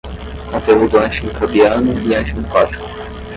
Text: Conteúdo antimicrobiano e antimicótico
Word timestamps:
Conteúdo 0.49 0.97
antimicrobiano 0.97 1.93
e 2.11 2.15
antimicótico 2.15 2.85